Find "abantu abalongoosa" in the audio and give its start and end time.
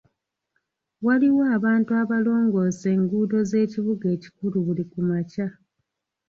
1.57-2.85